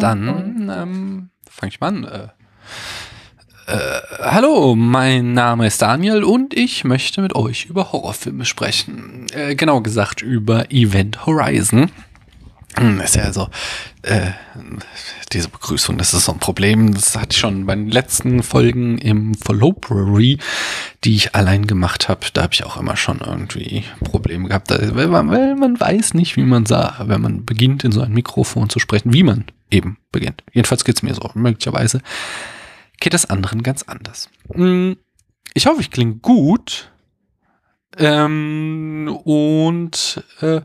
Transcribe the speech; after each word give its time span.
Dann 0.00 0.70
ähm, 0.72 1.30
fange 1.48 1.70
ich 1.70 1.80
an. 1.82 2.04
Mein 4.60 5.32
Name 5.32 5.66
ist 5.66 5.80
Daniel 5.80 6.22
und 6.22 6.52
ich 6.52 6.84
möchte 6.84 7.22
mit 7.22 7.34
euch 7.34 7.64
über 7.64 7.92
Horrorfilme 7.92 8.44
sprechen. 8.44 9.26
Äh, 9.32 9.54
genau 9.54 9.80
gesagt 9.80 10.20
über 10.20 10.70
Event 10.70 11.24
Horizon. 11.24 11.90
Hm, 12.76 13.00
Ist 13.00 13.16
ja 13.16 13.32
so, 13.32 13.48
äh, 14.02 14.32
diese 15.32 15.48
Begrüßung, 15.48 15.96
das 15.96 16.12
ist 16.12 16.26
so 16.26 16.32
ein 16.32 16.40
Problem. 16.40 16.92
Das 16.92 17.16
hatte 17.16 17.28
ich 17.32 17.38
schon 17.38 17.64
bei 17.64 17.74
den 17.74 17.88
letzten 17.88 18.42
Folgen 18.42 18.98
im 18.98 19.34
Followbrary, 19.34 20.38
die 21.04 21.16
ich 21.16 21.34
allein 21.34 21.66
gemacht 21.66 22.10
habe. 22.10 22.26
Da 22.34 22.42
habe 22.42 22.52
ich 22.52 22.64
auch 22.64 22.76
immer 22.76 22.98
schon 22.98 23.20
irgendwie 23.20 23.84
Probleme 24.04 24.48
gehabt, 24.48 24.70
weil 24.70 25.08
man, 25.08 25.30
weil 25.30 25.56
man 25.56 25.80
weiß 25.80 26.12
nicht, 26.12 26.36
wie 26.36 26.44
man 26.44 26.66
sagt, 26.66 27.08
wenn 27.08 27.22
man 27.22 27.46
beginnt, 27.46 27.82
in 27.84 27.92
so 27.92 28.02
ein 28.02 28.12
Mikrofon 28.12 28.68
zu 28.68 28.78
sprechen, 28.78 29.14
wie 29.14 29.22
man 29.22 29.46
eben 29.70 29.96
beginnt. 30.12 30.44
Jedenfalls 30.52 30.84
geht's 30.84 31.02
mir 31.02 31.14
so. 31.14 31.30
Möglicherweise 31.32 32.02
geht 33.00 33.14
das 33.14 33.26
anderen 33.28 33.62
ganz 33.62 33.82
anders. 33.82 34.28
Hm, 34.52 34.96
Ich 35.54 35.66
hoffe, 35.66 35.80
ich 35.80 35.90
klinge 35.90 36.16
gut. 36.16 36.90
Ähm, 37.98 39.08
und 39.24 40.22
äh, 40.40 40.60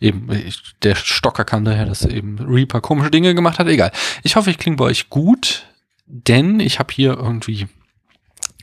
eben, 0.00 0.30
ich, 0.32 0.60
der 0.82 0.96
Stocker 0.96 1.44
kann 1.44 1.64
daher, 1.64 1.86
dass 1.86 2.04
eben 2.04 2.38
Reaper 2.40 2.80
komische 2.80 3.12
Dinge 3.12 3.34
gemacht 3.34 3.58
hat. 3.60 3.68
Egal. 3.68 3.92
Ich 4.24 4.34
hoffe, 4.34 4.50
ich 4.50 4.58
klinge 4.58 4.76
bei 4.76 4.86
euch 4.86 5.08
gut, 5.08 5.66
denn 6.06 6.58
ich 6.58 6.80
habe 6.80 6.92
hier 6.92 7.12
irgendwie 7.16 7.68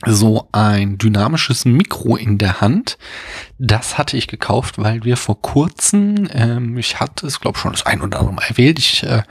so 0.06 0.48
ein 0.52 0.98
dynamisches 0.98 1.64
Mikro 1.64 2.16
in 2.16 2.38
der 2.38 2.60
Hand. 2.60 2.98
Das 3.58 3.98
hatte 3.98 4.16
ich 4.16 4.26
gekauft, 4.26 4.78
weil 4.78 5.04
wir 5.04 5.16
vor 5.16 5.40
kurzem, 5.40 6.28
ähm, 6.32 6.76
ich 6.76 6.98
hatte 6.98 7.26
es 7.26 7.40
glaube 7.40 7.58
schon 7.58 7.72
das 7.72 7.86
ein 7.86 8.02
oder 8.02 8.18
andere 8.18 8.34
Mal 8.34 8.44
erwähnt, 8.48 8.78
ich 8.78 9.04
äh, 9.04 9.22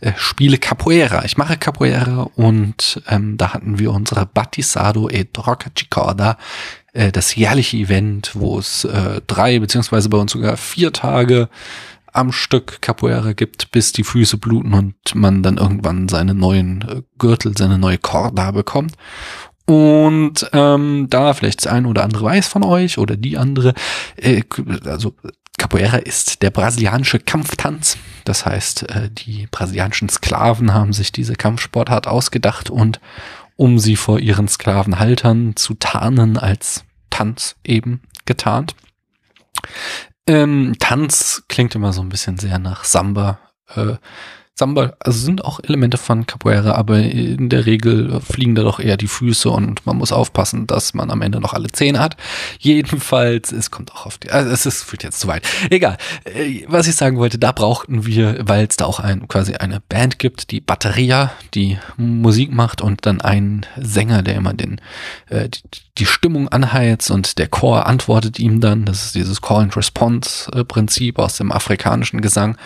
äh, 0.00 0.12
spiele 0.16 0.58
Capoeira. 0.58 1.24
Ich 1.24 1.36
mache 1.36 1.56
Capoeira 1.56 2.30
und 2.34 3.02
ähm, 3.08 3.36
da 3.36 3.52
hatten 3.52 3.78
wir 3.78 3.92
unsere 3.92 4.26
Battisado 4.26 5.08
e 5.10 5.24
Troca 5.24 5.70
Cicorda, 5.76 6.38
äh, 6.94 7.12
das 7.12 7.34
jährliche 7.36 7.76
Event, 7.76 8.30
wo 8.34 8.58
es 8.58 8.84
äh, 8.84 9.20
drei 9.26 9.58
beziehungsweise 9.58 10.08
bei 10.08 10.18
uns 10.18 10.32
sogar 10.32 10.56
vier 10.56 10.92
Tage 10.92 11.48
am 12.16 12.32
Stück 12.32 12.80
Capoeira 12.80 13.34
gibt, 13.34 13.70
bis 13.72 13.92
die 13.92 14.04
Füße 14.04 14.38
bluten 14.38 14.72
und 14.72 14.94
man 15.14 15.42
dann 15.42 15.58
irgendwann 15.58 16.08
seine 16.08 16.34
neuen 16.34 16.82
äh, 16.82 17.02
Gürtel, 17.18 17.56
seine 17.56 17.78
neue 17.78 17.98
Corda 17.98 18.50
bekommt. 18.52 18.94
Und 19.66 20.48
ähm, 20.52 21.08
da 21.10 21.34
vielleicht 21.34 21.64
das 21.64 21.72
eine 21.72 21.88
oder 21.88 22.04
andere 22.04 22.24
weiß 22.24 22.46
von 22.46 22.62
euch 22.64 22.98
oder 22.98 23.16
die 23.16 23.36
andere, 23.36 23.74
äh, 24.16 24.42
also 24.84 25.14
Capoeira 25.58 25.96
ist 25.96 26.42
der 26.42 26.50
brasilianische 26.50 27.18
Kampftanz. 27.18 27.98
Das 28.24 28.46
heißt, 28.46 28.90
äh, 28.90 29.10
die 29.10 29.48
brasilianischen 29.50 30.08
Sklaven 30.08 30.72
haben 30.72 30.92
sich 30.92 31.10
diese 31.10 31.34
Kampfsportart 31.34 32.06
ausgedacht 32.06 32.70
und 32.70 33.00
um 33.56 33.78
sie 33.78 33.96
vor 33.96 34.20
ihren 34.20 34.48
Sklavenhaltern 34.48 35.56
zu 35.56 35.74
tarnen 35.74 36.36
als 36.36 36.84
Tanz 37.10 37.56
eben 37.64 38.02
getarnt. 38.26 38.76
Ähm, 40.28 40.76
Tanz 40.78 41.44
klingt 41.48 41.74
immer 41.74 41.92
so 41.92 42.02
ein 42.02 42.08
bisschen 42.08 42.38
sehr 42.38 42.58
nach 42.58 42.84
Samba. 42.84 43.38
Äh, 43.74 43.94
Samba, 44.58 44.94
also 45.00 45.18
sind 45.18 45.44
auch 45.44 45.60
Elemente 45.62 45.98
von 45.98 46.26
Capoeira, 46.26 46.72
aber 46.72 46.98
in 47.00 47.50
der 47.50 47.66
Regel 47.66 48.22
fliegen 48.22 48.54
da 48.54 48.62
doch 48.62 48.80
eher 48.80 48.96
die 48.96 49.06
Füße 49.06 49.50
und 49.50 49.84
man 49.84 49.98
muss 49.98 50.12
aufpassen, 50.12 50.66
dass 50.66 50.94
man 50.94 51.10
am 51.10 51.20
Ende 51.20 51.40
noch 51.40 51.52
alle 51.52 51.68
Zähne 51.68 51.98
hat. 51.98 52.16
Jedenfalls, 52.58 53.52
es 53.52 53.70
kommt 53.70 53.92
auch 53.92 54.06
auf 54.06 54.16
die, 54.16 54.30
also 54.30 54.50
es 54.50 54.64
ist, 54.64 54.82
führt 54.82 55.02
jetzt 55.02 55.20
zu 55.20 55.28
weit. 55.28 55.46
Egal. 55.68 55.98
Äh, 56.24 56.64
Was 56.68 56.88
ich 56.88 56.96
sagen 56.96 57.18
wollte, 57.18 57.38
da 57.38 57.52
brauchten 57.52 58.06
wir, 58.06 58.48
weil 58.48 58.66
es 58.66 58.76
da 58.76 58.86
auch 58.86 58.98
ein, 58.98 59.28
quasi 59.28 59.56
eine 59.56 59.80
Band 59.80 60.18
gibt, 60.18 60.50
die 60.50 60.62
Batteria, 60.62 61.32
die 61.52 61.76
Musik 61.98 62.50
macht 62.50 62.80
und 62.80 63.04
dann 63.04 63.20
einen 63.20 63.66
Sänger, 63.76 64.22
der 64.22 64.36
immer 64.36 64.54
den, 64.54 64.80
äh, 65.28 65.50
die, 65.50 65.60
die 65.98 66.06
Stimmung 66.06 66.48
anheizt 66.48 67.10
und 67.10 67.38
der 67.38 67.48
Chor 67.48 67.84
antwortet 67.84 68.38
ihm 68.38 68.62
dann. 68.62 68.86
Das 68.86 69.04
ist 69.04 69.16
dieses 69.16 69.42
Call 69.42 69.64
and 69.64 69.76
Response 69.76 70.50
äh, 70.52 70.64
Prinzip 70.64 71.18
aus 71.18 71.36
dem 71.36 71.52
afrikanischen 71.52 72.22
Gesang 72.22 72.56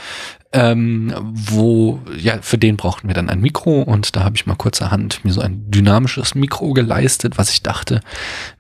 ähm, 0.53 1.15
wo, 1.21 2.01
ja, 2.17 2.43
für 2.43 2.59
den 2.59 2.77
brauchten 2.77 3.07
wir 3.09 3.15
dann 3.15 3.31
ein 3.31 3.41
Mikro 3.41 3.83
und 3.83 4.17
da 4.17 4.25
habe 4.25 4.35
ich 4.35 4.47
mal 4.47 4.57
kurzerhand 4.57 5.25
mir 5.25 5.33
so 5.33 5.41
ein 5.41 5.71
dynamisches 5.71 6.35
Mikro 6.35 6.73
geleistet, 6.73 7.39
was 7.39 7.51
ich 7.51 7.63
dachte, 7.63 8.01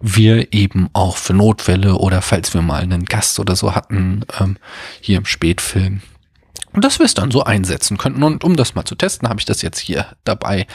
wir 0.00 0.52
eben 0.52 0.88
auch 0.92 1.16
für 1.16 1.34
Notfälle 1.34 1.96
oder 1.96 2.22
falls 2.22 2.54
wir 2.54 2.62
mal 2.62 2.82
einen 2.82 3.06
Gast 3.06 3.40
oder 3.40 3.56
so 3.56 3.74
hatten, 3.74 4.22
ähm, 4.38 4.56
hier 5.00 5.18
im 5.18 5.24
Spätfilm, 5.24 6.00
und 6.72 6.84
dass 6.84 6.98
wir 6.98 7.06
es 7.06 7.14
dann 7.14 7.30
so 7.30 7.42
einsetzen 7.42 7.98
könnten. 7.98 8.22
Und 8.22 8.44
um 8.44 8.56
das 8.56 8.74
mal 8.74 8.84
zu 8.84 8.94
testen, 8.94 9.28
habe 9.28 9.40
ich 9.40 9.46
das 9.46 9.62
jetzt 9.62 9.78
hier 9.78 10.06
dabei, 10.24 10.66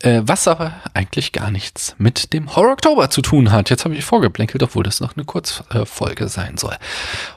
äh, 0.00 0.22
was 0.24 0.48
aber 0.48 0.74
eigentlich 0.94 1.32
gar 1.32 1.50
nichts 1.50 1.94
mit 1.98 2.32
dem 2.32 2.54
Horror 2.54 2.72
Oktober 2.72 3.10
zu 3.10 3.22
tun 3.22 3.52
hat. 3.52 3.70
Jetzt 3.70 3.84
habe 3.84 3.94
ich 3.94 4.04
vorgeblänkelt, 4.04 4.62
obwohl 4.62 4.82
das 4.82 5.00
noch 5.00 5.16
eine 5.16 5.24
Kurzfolge 5.24 6.28
sein 6.28 6.56
soll. 6.56 6.76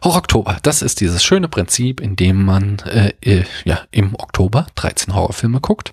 Horror 0.03 0.18
Oktober, 0.18 0.57
das 0.63 0.81
ist 0.81 1.01
dieses 1.01 1.23
schöne 1.23 1.47
Prinzip, 1.47 2.00
in 2.00 2.16
dem 2.16 2.44
man 2.44 2.79
äh, 2.79 3.13
äh, 3.22 3.45
ja 3.66 3.81
im 3.91 4.16
Oktober 4.16 4.68
13 4.75 5.13
Horrorfilme 5.13 5.59
guckt. 5.59 5.91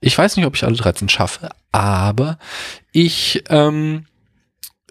Ich 0.00 0.16
weiß 0.16 0.36
nicht, 0.36 0.46
ob 0.46 0.56
ich 0.56 0.64
alle 0.64 0.76
13 0.76 1.08
schaffe, 1.08 1.50
aber 1.72 2.38
ich 2.92 3.44
ähm, 3.48 4.06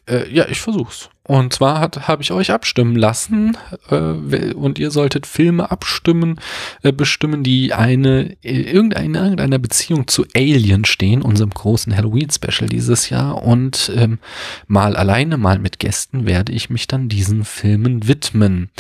äh, 0.10 0.28
ja, 0.34 0.48
ich 0.48 0.60
versuch's. 0.60 1.10
Und 1.30 1.54
zwar 1.54 1.92
habe 2.08 2.24
ich 2.24 2.32
euch 2.32 2.50
abstimmen 2.50 2.96
lassen 2.96 3.56
äh, 3.92 4.52
und 4.54 4.80
ihr 4.80 4.90
solltet 4.90 5.28
Filme 5.28 5.70
abstimmen, 5.70 6.40
äh, 6.82 6.92
bestimmen, 6.92 7.44
die 7.44 7.72
eine 7.72 8.36
äh, 8.42 8.62
irgendeine 8.62 9.20
irgendeiner 9.20 9.60
Beziehung 9.60 10.08
zu 10.08 10.26
Alien 10.36 10.86
stehen, 10.86 11.22
unserem 11.22 11.52
großen 11.52 11.96
Halloween-Special 11.96 12.68
dieses 12.68 13.12
Jahr. 13.12 13.44
Und 13.44 13.92
ähm, 13.96 14.18
mal 14.66 14.96
alleine, 14.96 15.38
mal 15.38 15.60
mit 15.60 15.78
Gästen 15.78 16.26
werde 16.26 16.52
ich 16.52 16.72
mich 16.72 16.88
dann 16.88 17.10
diesen 17.10 17.46
Filmen 17.46 18.08
widmen. 18.08 18.72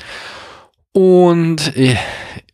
Und 0.91 1.77
äh, 1.77 1.97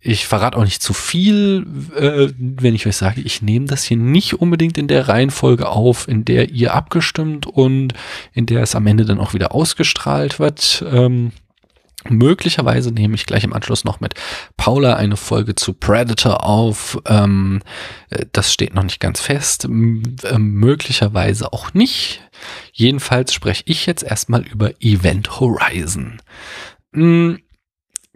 ich 0.05 0.27
verrate 0.27 0.57
auch 0.57 0.63
nicht 0.63 0.83
zu 0.83 0.93
viel, 0.93 1.65
äh, 1.95 2.31
wenn 2.37 2.75
ich 2.75 2.85
euch 2.85 2.95
sage, 2.95 3.21
ich 3.21 3.41
nehme 3.41 3.65
das 3.65 3.83
hier 3.83 3.97
nicht 3.97 4.35
unbedingt 4.35 4.77
in 4.77 4.87
der 4.87 5.07
Reihenfolge 5.07 5.67
auf, 5.67 6.07
in 6.07 6.25
der 6.25 6.51
ihr 6.51 6.75
abgestimmt 6.75 7.47
und 7.47 7.95
in 8.31 8.45
der 8.45 8.61
es 8.61 8.75
am 8.75 8.85
Ende 8.85 9.05
dann 9.05 9.19
auch 9.19 9.33
wieder 9.33 9.55
ausgestrahlt 9.55 10.37
wird. 10.39 10.85
Ähm, 10.87 11.31
möglicherweise 12.07 12.91
nehme 12.91 13.15
ich 13.15 13.25
gleich 13.25 13.43
im 13.43 13.53
Anschluss 13.53 13.83
noch 13.83 13.99
mit 13.99 14.13
Paula 14.57 14.95
eine 14.95 15.17
Folge 15.17 15.55
zu 15.55 15.73
Predator 15.73 16.43
auf. 16.43 16.99
Ähm, 17.07 17.63
äh, 18.11 18.27
das 18.31 18.53
steht 18.53 18.75
noch 18.75 18.83
nicht 18.83 18.99
ganz 18.99 19.21
fest. 19.21 19.65
M 19.65 20.03
äh, 20.21 20.37
möglicherweise 20.37 21.51
auch 21.51 21.73
nicht. 21.73 22.21
Jedenfalls 22.71 23.33
spreche 23.33 23.63
ich 23.65 23.87
jetzt 23.87 24.03
erstmal 24.03 24.43
über 24.43 24.69
Event 24.81 25.39
Horizon. 25.39 26.21
Mm, 26.91 27.37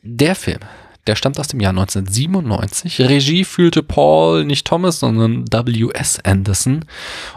der 0.04 0.36
Film, 0.36 0.60
der 1.10 1.16
stammt 1.16 1.40
aus 1.40 1.48
dem 1.48 1.60
Jahr 1.60 1.72
1997. 1.72 3.00
Regie 3.00 3.44
führte 3.44 3.82
Paul, 3.82 4.46
nicht 4.46 4.68
Thomas, 4.68 5.00
sondern 5.00 5.44
W.S. 5.52 6.20
Anderson. 6.24 6.86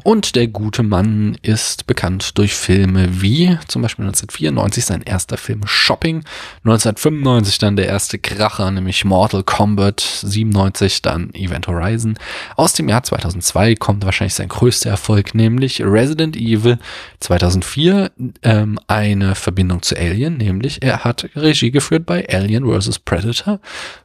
Und 0.05 0.37
der 0.37 0.49
gute 0.49 0.83
Mann 0.83 1.39
ist 1.41 1.87
bekannt 1.87 2.37
durch 2.37 2.53
Filme 2.53 3.23
wie 3.23 3.57
zum 3.69 3.81
Beispiel 3.81 4.05
1994 4.05 4.85
sein 4.85 5.01
erster 5.01 5.39
Film 5.39 5.63
Shopping, 5.65 6.23
1995 6.65 7.57
dann 7.57 7.77
der 7.77 7.87
erste 7.87 8.19
Kracher, 8.19 8.71
nämlich 8.71 9.07
Mortal 9.07 9.43
Kombat, 9.43 10.01
97 10.01 11.01
dann 11.01 11.33
Event 11.33 11.67
Horizon. 11.67 12.19
Aus 12.57 12.75
dem 12.75 12.91
Jahr 12.91 13.05
2002 13.05 13.77
kommt 13.77 14.05
wahrscheinlich 14.05 14.35
sein 14.35 14.49
größter 14.49 14.91
Erfolg, 14.91 15.35
nämlich 15.35 15.81
Resident 15.81 16.37
Evil 16.37 16.79
2004, 17.21 18.11
ähm, 18.43 18.79
eine 18.87 19.35
Verbindung 19.35 19.81
zu 19.81 19.97
Alien, 19.97 20.37
nämlich 20.37 20.83
er 20.83 21.05
hat 21.05 21.31
Regie 21.35 21.71
geführt 21.71 22.05
bei 22.05 22.29
Alien 22.29 22.67
vs. 22.67 22.99
Predator. 22.99 23.62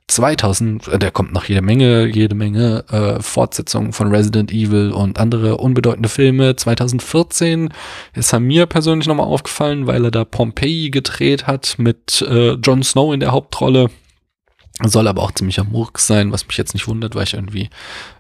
2000, 0.08 0.88
äh, 0.88 1.00
da 1.00 1.12
kommt 1.12 1.34
noch 1.34 1.46
jede 1.46 1.62
Menge, 1.62 2.06
jede 2.08 2.36
Menge 2.36 2.86
äh, 2.90 3.22
Fortsetzungen 3.22 3.94
von 3.94 4.14
Resident 4.14 4.52
Evil 4.52 4.92
und 4.92 5.20
andere 5.20 5.58
unbedeutende 5.58 6.10
Filme. 6.10 6.56
2014 6.56 7.74
ist 8.14 8.34
er 8.34 8.40
mir 8.40 8.66
persönlich 8.66 9.08
nochmal 9.08 9.28
aufgefallen, 9.28 9.88
weil 9.88 10.06
er 10.06 10.12
da 10.12 10.26
Pompeii 10.26 10.90
gedreht 10.90 11.48
hat 11.48 11.76
mit 11.78 12.22
äh, 12.22 12.54
Jon 12.54 12.84
Snow 12.84 13.14
in 13.14 13.20
der 13.20 13.32
Hauptrolle. 13.32 13.90
Soll 14.84 15.08
aber 15.08 15.24
auch 15.24 15.32
ziemlicher 15.32 15.64
Murks 15.64 16.06
sein, 16.06 16.32
was 16.32 16.46
mich 16.46 16.58
jetzt 16.58 16.76
nicht 16.76 16.88
wundert, 16.88 17.16
weil 17.16 17.24
ich 17.24 17.34
irgendwie 17.34 17.70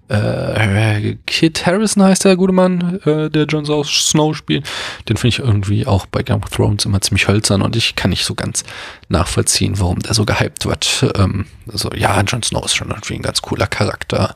äh, 0.10 1.18
Kit 1.28 1.66
Harrison 1.66 2.04
heißt 2.04 2.26
der 2.26 2.36
gute 2.36 2.54
Mann, 2.54 3.00
äh, 3.06 3.30
der 3.30 3.46
Jon 3.46 3.66
Snow 3.66 4.36
spielt. 4.36 4.66
Den 5.10 5.18
finde 5.18 5.28
ich 5.28 5.40
irgendwie 5.40 5.86
auch 5.86 6.06
bei 6.06 6.24
Game 6.24 6.42
of 6.42 6.50
Thrones 6.50 6.86
immer 6.86 7.02
ziemlich 7.02 7.28
hölzern 7.28 7.62
und 7.62 7.76
ich 7.76 7.96
kann 7.96 8.10
nicht 8.10 8.26
so 8.26 8.34
ganz 8.34 8.64
nachvollziehen, 9.10 9.80
warum 9.80 10.00
der 10.00 10.14
so 10.14 10.26
gehypt 10.26 10.66
wird. 10.66 11.06
Ähm, 11.16 11.46
also 11.72 11.92
ja, 11.94 12.20
Jon 12.22 12.42
Snow 12.42 12.66
ist 12.66 12.76
schon 12.76 12.90
irgendwie 12.90 13.16
ein 13.16 13.22
ganz 13.22 13.42
cooler 13.42 13.68
Charakter, 13.68 14.36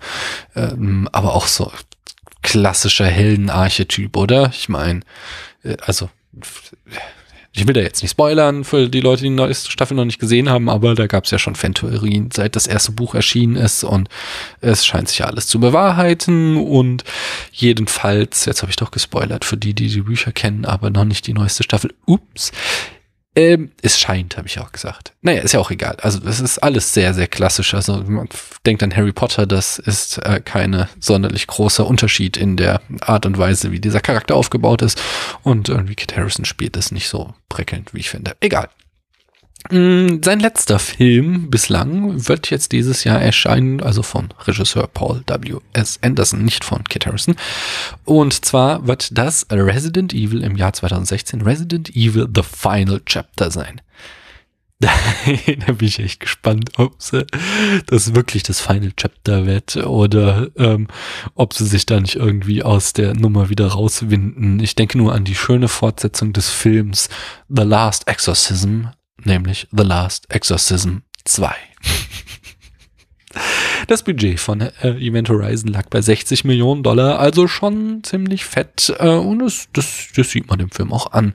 ähm, 0.55 1.07
aber 1.11 1.33
auch 1.33 1.47
so 1.47 1.71
klassischer 2.41 3.05
Heldenarchetyp, 3.05 4.17
oder? 4.17 4.51
Ich 4.53 4.67
meine, 4.67 5.01
äh, 5.63 5.77
also 5.85 6.09
ich 7.53 7.67
will 7.67 7.73
da 7.73 7.81
jetzt 7.81 8.01
nicht 8.01 8.11
spoilern 8.11 8.63
für 8.63 8.87
die 8.87 9.01
Leute, 9.01 9.23
die 9.23 9.29
die 9.29 9.35
neueste 9.35 9.71
Staffel 9.71 9.95
noch 9.95 10.05
nicht 10.05 10.19
gesehen 10.19 10.49
haben, 10.49 10.69
aber 10.69 10.95
da 10.95 11.07
gab 11.07 11.25
es 11.25 11.31
ja 11.31 11.39
schon 11.39 11.55
Fantheorien, 11.55 12.29
seit 12.31 12.55
das 12.55 12.65
erste 12.65 12.93
Buch 12.93 13.13
erschienen 13.13 13.57
ist 13.57 13.83
und 13.83 14.07
es 14.61 14.85
scheint 14.85 15.09
sich 15.09 15.19
ja 15.19 15.25
alles 15.25 15.47
zu 15.47 15.59
bewahrheiten 15.59 16.55
und 16.55 17.03
jedenfalls, 17.51 18.45
jetzt 18.45 18.61
habe 18.61 18.69
ich 18.69 18.77
doch 18.77 18.91
gespoilert 18.91 19.43
für 19.43 19.57
die, 19.57 19.73
die 19.73 19.89
die 19.89 20.01
Bücher 20.01 20.31
kennen, 20.31 20.63
aber 20.63 20.89
noch 20.89 21.03
nicht 21.03 21.27
die 21.27 21.33
neueste 21.33 21.63
Staffel. 21.63 21.93
Ups. 22.05 22.51
Ähm, 23.33 23.71
es 23.81 23.97
scheint, 23.97 24.35
habe 24.35 24.47
ich 24.47 24.59
auch 24.59 24.73
gesagt. 24.73 25.13
Naja, 25.21 25.41
ist 25.41 25.53
ja 25.53 25.59
auch 25.61 25.71
egal. 25.71 25.95
Also 26.01 26.19
es 26.27 26.41
ist 26.41 26.59
alles 26.59 26.93
sehr, 26.93 27.13
sehr 27.13 27.27
klassisch. 27.27 27.73
Also 27.73 28.03
man 28.05 28.27
denkt 28.65 28.83
an 28.83 28.95
Harry 28.95 29.13
Potter, 29.13 29.45
das 29.45 29.79
ist 29.79 30.17
äh, 30.17 30.41
keine 30.43 30.89
sonderlich 30.99 31.47
großer 31.47 31.87
Unterschied 31.87 32.35
in 32.35 32.57
der 32.57 32.81
Art 32.99 33.25
und 33.25 33.37
Weise, 33.37 33.71
wie 33.71 33.79
dieser 33.79 34.01
Charakter 34.01 34.35
aufgebaut 34.35 34.81
ist. 34.81 35.01
Und 35.43 35.69
irgendwie 35.69 35.95
Kit 35.95 36.15
Harrison 36.17 36.43
spielt 36.43 36.75
das 36.75 36.91
nicht 36.91 37.07
so 37.07 37.33
prickelnd, 37.47 37.93
wie 37.93 37.99
ich 37.99 38.09
finde. 38.09 38.35
Egal. 38.41 38.69
Mm, 39.69 40.21
sein 40.23 40.39
letzter 40.39 40.79
Film 40.79 41.49
bislang 41.49 42.27
wird 42.27 42.49
jetzt 42.49 42.71
dieses 42.71 43.03
Jahr 43.03 43.21
erscheinen, 43.21 43.81
also 43.81 44.01
von 44.01 44.29
Regisseur 44.45 44.87
Paul 44.87 45.23
W. 45.27 45.57
S. 45.73 45.99
Anderson, 46.01 46.43
nicht 46.43 46.63
von 46.63 46.83
Kit 46.83 47.05
Harrison. 47.05 47.35
Und 48.03 48.43
zwar 48.45 48.87
wird 48.87 49.17
das 49.17 49.45
Resident 49.51 50.13
Evil 50.13 50.43
im 50.43 50.55
Jahr 50.55 50.73
2016 50.73 51.41
Resident 51.41 51.89
Evil 51.95 52.27
The 52.33 52.43
Final 52.43 53.01
Chapter 53.05 53.51
sein. 53.51 53.81
da 54.81 55.73
bin 55.73 55.87
ich 55.87 55.99
echt 55.99 56.19
gespannt, 56.19 56.71
ob 56.77 56.95
sie 56.99 57.27
das 57.85 58.15
wirklich 58.15 58.41
das 58.41 58.61
Final 58.61 58.91
Chapter 58.97 59.45
wird 59.45 59.77
oder 59.77 60.47
ähm, 60.57 60.87
ob 61.35 61.53
sie 61.53 61.67
sich 61.67 61.85
da 61.85 61.99
nicht 61.99 62.15
irgendwie 62.15 62.63
aus 62.63 62.93
der 62.93 63.13
Nummer 63.13 63.49
wieder 63.49 63.67
rauswinden. 63.67 64.59
Ich 64.59 64.73
denke 64.73 64.97
nur 64.97 65.13
an 65.13 65.23
die 65.23 65.35
schöne 65.35 65.67
Fortsetzung 65.67 66.33
des 66.33 66.49
Films 66.49 67.09
The 67.47 67.61
Last 67.61 68.07
Exorcism 68.07 68.85
nämlich 69.25 69.67
The 69.71 69.83
Last 69.83 70.33
Exorcism 70.33 70.97
2. 71.25 71.53
Das 73.87 74.03
Budget 74.03 74.39
von 74.39 74.61
äh, 74.61 74.71
Event 74.99 75.29
Horizon 75.29 75.71
lag 75.71 75.87
bei 75.89 76.01
60 76.01 76.43
Millionen 76.45 76.83
Dollar, 76.83 77.19
also 77.19 77.47
schon 77.47 78.03
ziemlich 78.03 78.45
fett. 78.45 78.93
Äh, 78.99 79.09
und 79.09 79.39
das, 79.39 79.67
das, 79.73 80.09
das 80.15 80.29
sieht 80.29 80.47
man 80.49 80.59
dem 80.59 80.69
Film 80.69 80.93
auch 80.93 81.11
an. 81.11 81.33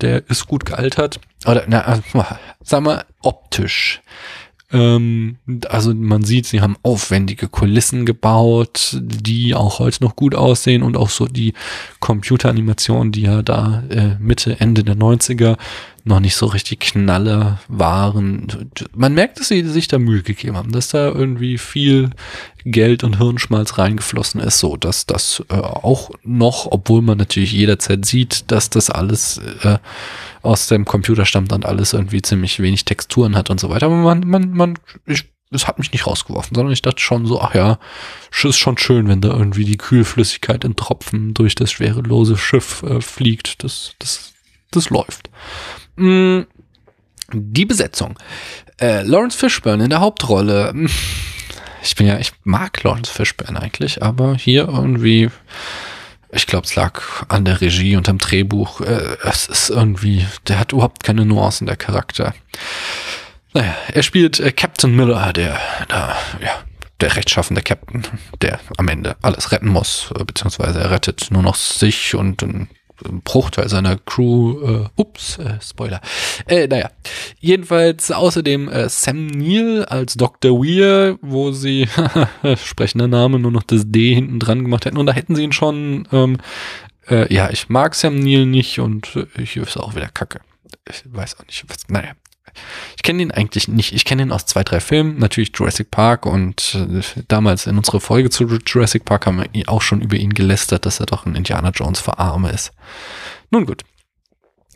Der 0.00 0.28
ist 0.28 0.46
gut 0.46 0.64
gealtert. 0.64 1.20
Oder, 1.46 1.64
na, 1.68 1.96
äh, 1.96 2.00
sag 2.62 2.82
mal, 2.82 3.04
optisch 3.20 4.00
ähm, 4.72 5.36
also 5.68 5.94
man 5.94 6.24
sieht, 6.24 6.46
sie 6.46 6.60
haben 6.60 6.76
aufwendige 6.82 7.48
Kulissen 7.48 8.06
gebaut, 8.06 8.98
die 9.00 9.54
auch 9.54 9.78
heute 9.78 10.02
noch 10.02 10.16
gut 10.16 10.34
aussehen 10.34 10.82
und 10.82 10.96
auch 10.96 11.10
so 11.10 11.26
die 11.26 11.52
Computeranimationen, 12.00 13.12
die 13.12 13.22
ja 13.22 13.42
da 13.42 13.82
äh, 13.90 14.16
Mitte, 14.18 14.58
Ende 14.60 14.82
der 14.82 14.96
90er 14.96 15.56
noch 16.04 16.20
nicht 16.20 16.34
so 16.34 16.46
richtig 16.46 16.80
knaller 16.80 17.60
waren. 17.68 18.70
Man 18.94 19.14
merkt, 19.14 19.38
dass 19.38 19.48
sie 19.48 19.62
sich 19.62 19.86
da 19.88 19.98
Mühe 19.98 20.22
gegeben 20.22 20.56
haben, 20.56 20.72
dass 20.72 20.88
da 20.88 21.08
irgendwie 21.08 21.58
viel 21.58 22.10
Geld 22.64 23.04
und 23.04 23.18
Hirnschmalz 23.18 23.78
reingeflossen 23.78 24.40
ist, 24.40 24.58
so 24.58 24.76
dass 24.76 25.06
das 25.06 25.42
äh, 25.48 25.54
auch 25.54 26.10
noch, 26.24 26.66
obwohl 26.70 27.02
man 27.02 27.18
natürlich 27.18 27.52
jederzeit 27.52 28.04
sieht, 28.04 28.50
dass 28.50 28.70
das 28.70 28.90
alles 28.90 29.40
äh, 29.62 29.78
aus 30.42 30.66
dem 30.66 30.84
Computer 30.84 31.24
stammt 31.24 31.52
und 31.52 31.64
alles 31.64 31.92
irgendwie 31.92 32.22
ziemlich 32.22 32.60
wenig 32.60 32.84
Texturen 32.84 33.36
hat 33.36 33.50
und 33.50 33.60
so 33.60 33.70
weiter. 33.70 33.86
Aber 33.86 33.96
man, 33.96 34.26
man, 34.26 34.50
man, 34.52 34.78
ich, 35.06 35.30
es 35.50 35.68
hat 35.68 35.78
mich 35.78 35.92
nicht 35.92 36.06
rausgeworfen, 36.06 36.54
sondern 36.54 36.72
ich 36.72 36.82
dachte 36.82 37.00
schon 37.00 37.26
so, 37.26 37.40
ach 37.40 37.54
ja, 37.54 37.78
ist 38.42 38.58
schon 38.58 38.78
schön, 38.78 39.08
wenn 39.08 39.20
da 39.20 39.28
irgendwie 39.28 39.64
die 39.64 39.76
Kühlflüssigkeit 39.76 40.64
in 40.64 40.74
Tropfen 40.74 41.34
durch 41.34 41.54
das 41.54 41.70
schwerelose 41.70 42.36
Schiff 42.36 42.82
äh, 42.82 43.00
fliegt. 43.00 43.62
Das, 43.62 43.94
das, 43.98 44.32
das 44.70 44.90
läuft. 44.90 45.30
Mm, 45.96 46.40
die 47.32 47.66
Besetzung. 47.66 48.18
Äh, 48.80 49.02
Lawrence 49.02 49.36
Fishburne 49.38 49.84
in 49.84 49.90
der 49.90 50.00
Hauptrolle. 50.00 50.74
Ich 51.82 51.96
bin 51.96 52.06
ja, 52.06 52.18
ich 52.18 52.32
mag 52.44 52.82
Lawrence 52.82 53.12
Fishburne 53.12 53.60
eigentlich, 53.60 54.02
aber 54.02 54.34
hier 54.36 54.68
irgendwie 54.68 55.30
ich 56.34 56.46
glaube, 56.46 56.66
es 56.66 56.74
lag 56.74 57.02
an 57.28 57.44
der 57.44 57.60
Regie 57.60 57.94
und 57.94 58.08
am 58.08 58.16
Drehbuch. 58.16 58.80
Äh, 58.80 59.16
es 59.22 59.46
ist 59.46 59.68
irgendwie, 59.68 60.26
der 60.48 60.58
hat 60.58 60.72
überhaupt 60.72 61.04
keine 61.04 61.26
Nuancen, 61.26 61.66
der 61.66 61.76
Charakter. 61.76 62.34
Naja, 63.52 63.74
er 63.92 64.02
spielt 64.02 64.40
äh, 64.40 64.50
Captain 64.50 64.96
Miller, 64.96 65.32
der 65.34 65.60
da, 65.88 66.16
ja, 66.42 66.62
der 67.02 67.16
rechtschaffende 67.16 67.60
Captain, 67.60 68.04
der 68.40 68.60
am 68.78 68.88
Ende 68.88 69.16
alles 69.20 69.52
retten 69.52 69.68
muss, 69.68 70.10
äh, 70.18 70.24
beziehungsweise 70.24 70.80
er 70.80 70.90
rettet 70.90 71.28
nur 71.30 71.42
noch 71.42 71.54
sich 71.54 72.14
und 72.14 72.42
Bruchteil 73.24 73.68
seiner 73.68 73.96
Crew, 73.96 74.84
äh, 74.84 74.88
ups, 74.96 75.38
äh, 75.38 75.58
Spoiler. 75.60 76.00
Äh, 76.46 76.66
naja, 76.66 76.90
jedenfalls 77.40 78.10
außerdem 78.10 78.68
äh, 78.68 78.88
Sam 78.88 79.26
Neill 79.26 79.84
als 79.84 80.14
Dr. 80.14 80.52
Weir, 80.60 81.18
wo 81.22 81.52
sie, 81.52 81.88
sprechender 82.64 83.08
Name, 83.08 83.38
nur 83.38 83.50
noch 83.50 83.62
das 83.62 83.82
D 83.86 84.14
hinten 84.14 84.38
dran 84.38 84.62
gemacht 84.62 84.84
hätten 84.84 84.98
und 84.98 85.06
da 85.06 85.12
hätten 85.12 85.34
sie 85.34 85.44
ihn 85.44 85.52
schon, 85.52 86.08
ähm, 86.12 86.38
äh, 87.08 87.32
ja, 87.32 87.50
ich 87.50 87.68
mag 87.68 87.94
Sam 87.94 88.18
Neill 88.18 88.46
nicht 88.46 88.78
und 88.78 89.16
äh, 89.16 89.44
hier 89.44 89.62
ist 89.62 89.76
auch 89.76 89.94
wieder 89.94 90.08
Kacke. 90.08 90.40
Ich 90.88 91.02
weiß 91.06 91.38
auch 91.38 91.46
nicht, 91.46 91.64
was, 91.68 91.88
naja, 91.88 92.12
ich 92.96 93.02
kenne 93.02 93.22
ihn 93.22 93.30
eigentlich 93.30 93.68
nicht. 93.68 93.92
Ich 93.92 94.04
kenne 94.04 94.22
ihn 94.22 94.32
aus 94.32 94.46
zwei, 94.46 94.62
drei 94.62 94.80
Filmen, 94.80 95.18
natürlich 95.18 95.52
Jurassic 95.54 95.90
Park 95.90 96.26
und 96.26 96.74
äh, 96.74 97.02
damals 97.28 97.66
in 97.66 97.76
unserer 97.76 98.00
Folge 98.00 98.30
zu 98.30 98.44
Jurassic 98.44 99.04
Park 99.04 99.26
haben 99.26 99.44
wir 99.52 99.68
auch 99.68 99.82
schon 99.82 100.00
über 100.00 100.16
ihn 100.16 100.34
gelästert, 100.34 100.86
dass 100.86 101.00
er 101.00 101.06
doch 101.06 101.26
ein 101.26 101.34
Indiana 101.34 101.70
Jones 101.70 102.00
Verarme 102.00 102.50
ist. 102.50 102.72
Nun 103.50 103.66
gut. 103.66 103.84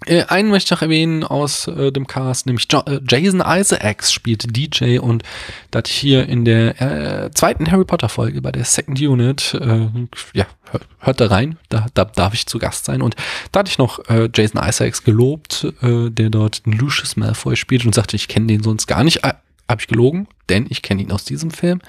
Äh, 0.05 0.25
einen 0.25 0.51
möchte 0.51 0.67
ich 0.67 0.71
noch 0.73 0.83
erwähnen 0.83 1.25
aus 1.25 1.69
äh, 1.69 1.91
dem 1.91 2.07
Cast, 2.07 2.47
nämlich 2.47 2.67
jo 2.71 2.81
äh, 2.87 3.01
Jason 3.09 3.43
Isaacs 3.45 4.13
spielt 4.13 4.55
DJ 4.55 4.99
und 4.99 5.23
da 5.71 5.79
hatte 5.79 5.91
ich 5.91 5.97
hier 5.97 6.29
in 6.29 6.45
der 6.45 6.81
äh, 6.81 7.31
zweiten 7.31 7.71
Harry 7.71 7.85
Potter 7.85 8.11
Folge 8.11 8.43
bei 8.43 8.53
der 8.53 8.65
Second 8.65 9.01
Unit, 9.01 9.55
äh, 9.55 9.89
ja, 10.35 10.47
hört, 10.71 10.87
hört 10.99 11.21
da 11.21 11.27
rein, 11.29 11.59
da, 11.71 11.87
da 11.95 12.05
darf 12.05 12.35
ich 12.35 12.47
zu 12.47 12.59
Gast 12.59 12.85
sein. 12.85 13.01
Und 13.01 13.17
da 13.53 13.61
hatte 13.61 13.71
ich 13.71 13.79
noch 13.79 14.01
Jason 14.35 14.61
Isaacs 14.63 15.05
gelobt, 15.05 15.67
der 15.81 16.31
dort 16.31 16.63
Lucius 16.65 17.17
Malfoy 17.17 17.57
spielt 17.57 17.87
und 17.87 17.95
sagte, 17.95 18.17
ich 18.17 18.29
kenne 18.29 18.47
den 18.47 18.63
sonst 18.63 18.87
gar 18.87 19.05
nicht, 19.05 19.25
äh, 19.25 19.33
habe 19.69 19.81
ich 19.81 19.87
gelogen, 19.87 20.29
denn 20.49 20.67
ich 20.69 20.83
kenne 20.83 21.03
ihn 21.03 21.13
aus 21.13 21.25
diesem 21.25 21.51
Film. 21.51 21.81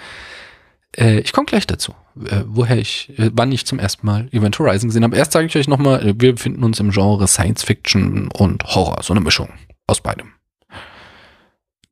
Äh, 0.95 1.19
ich 1.19 1.33
komme 1.33 1.45
gleich 1.45 1.67
dazu, 1.67 1.93
äh, 2.25 2.43
woher 2.45 2.77
ich, 2.77 3.13
äh, 3.17 3.31
wann 3.33 3.51
ich 3.51 3.65
zum 3.65 3.79
ersten 3.79 4.05
Mal 4.05 4.29
Event 4.31 4.57
Horizon 4.59 4.89
gesehen 4.89 5.03
habe. 5.03 5.17
Erst 5.17 5.31
sage 5.31 5.47
ich 5.47 5.55
euch 5.55 5.67
nochmal, 5.67 6.05
äh, 6.05 6.13
wir 6.17 6.33
befinden 6.33 6.63
uns 6.63 6.79
im 6.79 6.91
Genre 6.91 7.27
Science 7.27 7.63
Fiction 7.63 8.29
und 8.29 8.63
Horror, 8.63 9.01
so 9.03 9.13
eine 9.13 9.21
Mischung 9.21 9.49
aus 9.87 10.01
beidem. 10.01 10.33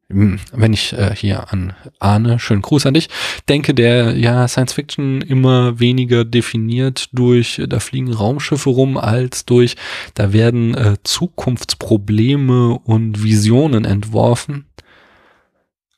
Hm, 0.09 0.39
wenn 0.51 0.71
ich 0.71 0.93
äh, 0.93 1.15
hier 1.15 1.51
an 1.51 1.73
Arne, 1.99 2.37
schönen 2.37 2.61
Gruß 2.61 2.85
an 2.85 2.93
dich, 2.93 3.09
denke, 3.49 3.73
der 3.73 4.15
ja 4.15 4.47
Science 4.47 4.73
Fiction 4.73 5.21
immer 5.21 5.79
weniger 5.79 6.23
definiert 6.23 7.09
durch, 7.11 7.59
da 7.67 7.79
fliegen 7.79 8.13
Raumschiffe 8.13 8.69
rum, 8.69 8.97
als 8.97 9.45
durch, 9.45 9.75
da 10.13 10.31
werden 10.31 10.75
äh, 10.75 10.97
Zukunftsprobleme 11.03 12.77
und 12.83 13.23
Visionen 13.23 13.83
entworfen 13.83 14.65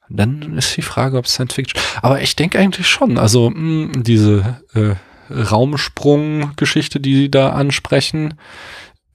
dann 0.10 0.58
ist 0.58 0.76
die 0.78 0.82
Frage, 0.82 1.18
ob 1.18 1.28
Science 1.28 1.54
Fiction. 1.54 1.82
Aber 2.02 2.22
ich 2.22 2.36
denke 2.36 2.60
eigentlich 2.60 2.88
schon. 2.88 3.18
Also 3.18 3.50
mh, 3.50 3.56
hm, 3.56 4.04
diese 4.04 4.62
äh, 4.74 4.96
Raumsprung-Geschichte, 5.34 7.00
die 7.00 7.16
sie 7.16 7.32
da 7.32 7.50
ansprechen, 7.50 8.36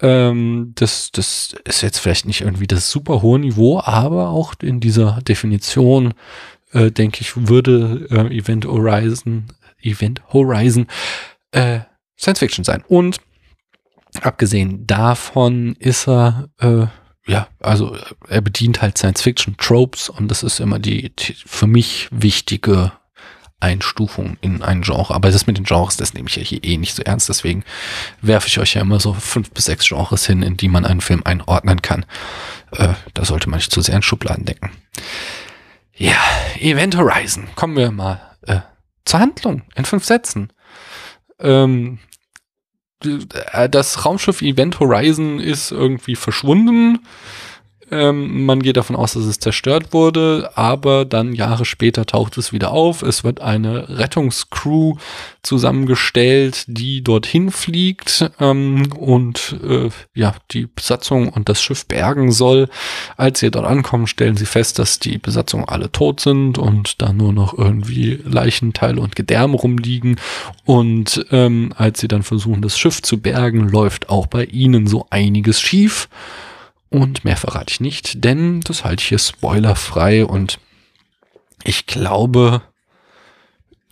ähm, 0.00 0.72
das, 0.74 1.10
das 1.12 1.54
ist 1.64 1.80
jetzt 1.82 1.98
vielleicht 1.98 2.26
nicht 2.26 2.42
irgendwie 2.42 2.66
das 2.66 2.90
super 2.90 3.22
hohe 3.22 3.38
Niveau, 3.38 3.80
aber 3.80 4.30
auch 4.30 4.54
in 4.60 4.80
dieser 4.80 5.20
Definition, 5.22 6.12
äh, 6.72 6.90
denke 6.90 7.20
ich, 7.20 7.48
würde 7.48 8.06
äh, 8.10 8.36
Event 8.36 8.66
Horizon, 8.66 9.46
Event 9.80 10.22
Horizon 10.32 10.86
äh, 11.52 11.80
Science 12.18 12.40
Fiction 12.40 12.64
sein. 12.64 12.84
Und 12.88 13.18
abgesehen 14.20 14.86
davon 14.86 15.76
ist 15.78 16.08
er 16.08 16.48
äh, 16.58 16.86
ja, 17.26 17.48
also 17.60 17.96
er 18.28 18.40
bedient 18.40 18.82
halt 18.82 18.98
Science-Fiction-Tropes 18.98 20.08
und 20.08 20.28
das 20.28 20.42
ist 20.42 20.60
immer 20.60 20.78
die, 20.78 21.14
die, 21.14 21.34
für 21.46 21.66
mich 21.66 22.08
wichtige 22.10 22.92
Einstufung 23.60 24.36
in 24.40 24.62
ein 24.62 24.82
Genre. 24.82 25.14
Aber 25.14 25.30
das 25.30 25.46
mit 25.46 25.56
den 25.56 25.64
Genres, 25.64 25.96
das 25.96 26.14
nehme 26.14 26.28
ich 26.28 26.36
ja 26.36 26.42
hier 26.42 26.62
eh 26.64 26.76
nicht 26.76 26.96
so 26.96 27.02
ernst. 27.02 27.28
Deswegen 27.28 27.64
werfe 28.20 28.48
ich 28.48 28.58
euch 28.58 28.74
ja 28.74 28.80
immer 28.80 28.98
so 28.98 29.14
fünf 29.14 29.50
bis 29.52 29.66
sechs 29.66 29.88
Genres 29.88 30.26
hin, 30.26 30.42
in 30.42 30.56
die 30.56 30.68
man 30.68 30.84
einen 30.84 31.00
Film 31.00 31.22
einordnen 31.24 31.80
kann. 31.80 32.04
Äh, 32.72 32.94
da 33.14 33.24
sollte 33.24 33.48
man 33.48 33.58
nicht 33.58 33.70
zu 33.70 33.80
sehr 33.80 33.96
in 33.96 34.02
Schubladen 34.02 34.44
denken. 34.44 34.70
Ja, 35.94 36.16
Event 36.58 36.96
Horizon. 36.96 37.48
Kommen 37.54 37.76
wir 37.76 37.92
mal 37.92 38.20
äh, 38.42 38.60
zur 39.04 39.20
Handlung 39.20 39.62
in 39.76 39.84
fünf 39.84 40.04
Sätzen. 40.04 40.52
Ähm, 41.38 41.98
äh, 41.98 42.11
das 43.70 44.04
Raumschiff 44.04 44.42
Event 44.42 44.80
Horizon 44.80 45.38
ist 45.40 45.70
irgendwie 45.70 46.16
verschwunden. 46.16 47.00
Ähm, 47.92 48.46
man 48.46 48.62
geht 48.62 48.78
davon 48.78 48.96
aus, 48.96 49.12
dass 49.12 49.24
es 49.24 49.38
zerstört 49.38 49.92
wurde, 49.92 50.50
aber 50.54 51.04
dann 51.04 51.34
Jahre 51.34 51.66
später 51.66 52.06
taucht 52.06 52.38
es 52.38 52.52
wieder 52.52 52.70
auf. 52.72 53.02
Es 53.02 53.22
wird 53.22 53.42
eine 53.42 53.98
Rettungscrew 53.98 54.94
zusammengestellt, 55.42 56.64
die 56.68 57.04
dorthin 57.04 57.50
fliegt 57.50 58.30
ähm, 58.40 58.90
und 58.96 59.56
äh, 59.62 59.90
ja 60.14 60.34
die 60.52 60.66
Besatzung 60.66 61.28
und 61.28 61.50
das 61.50 61.62
Schiff 61.62 61.86
bergen 61.86 62.32
soll. 62.32 62.70
Als 63.18 63.40
sie 63.40 63.50
dort 63.50 63.66
ankommen, 63.66 64.06
stellen 64.06 64.38
sie 64.38 64.46
fest, 64.46 64.78
dass 64.78 64.98
die 64.98 65.18
Besatzung 65.18 65.68
alle 65.68 65.92
tot 65.92 66.20
sind 66.20 66.56
und 66.56 67.02
da 67.02 67.12
nur 67.12 67.34
noch 67.34 67.58
irgendwie 67.58 68.20
Leichenteile 68.24 69.02
und 69.02 69.16
Gedärme 69.16 69.56
rumliegen. 69.56 70.16
Und 70.64 71.26
ähm, 71.30 71.74
als 71.76 72.00
sie 72.00 72.08
dann 72.08 72.22
versuchen, 72.22 72.62
das 72.62 72.78
Schiff 72.78 73.02
zu 73.02 73.20
bergen, 73.20 73.68
läuft 73.68 74.08
auch 74.08 74.26
bei 74.28 74.44
ihnen 74.44 74.86
so 74.86 75.06
einiges 75.10 75.60
schief. 75.60 76.08
Und 76.92 77.24
mehr 77.24 77.38
verrate 77.38 77.72
ich 77.72 77.80
nicht, 77.80 78.22
denn 78.22 78.60
das 78.60 78.84
halte 78.84 79.00
ich 79.00 79.08
hier 79.08 79.18
spoilerfrei 79.18 80.26
und 80.26 80.58
ich 81.64 81.86
glaube, 81.86 82.60